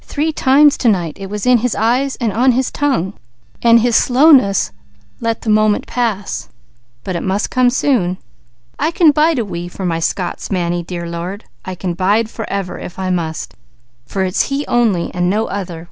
Three 0.03 0.33
times 0.33 0.79
to 0.79 0.89
night 0.89 1.17
it 1.19 1.29
was 1.29 1.45
in 1.45 1.59
his 1.59 1.75
eyes, 1.75 2.15
and 2.15 2.33
on 2.33 2.53
his 2.53 2.71
tongue, 2.71 3.13
but 3.61 3.77
his 3.81 3.95
slowness 3.95 4.71
let 5.19 5.41
the 5.41 5.49
moment 5.51 5.85
pass. 5.85 6.49
I 7.05 7.17
can 8.91 9.11
'bide 9.11 9.37
a 9.37 9.45
wee' 9.45 9.67
for 9.67 9.85
my 9.85 9.99
Scotsman, 9.99 10.73
I 11.63 11.75
can 11.75 11.93
bide 11.93 12.31
forever, 12.31 12.79
if 12.79 12.97
I 12.97 13.11
must; 13.11 13.53
for 14.03 14.23
it's 14.23 14.41
he 14.49 14.65
only, 14.65 15.13
and 15.13 15.29
no 15.29 15.45
other." 15.45 15.79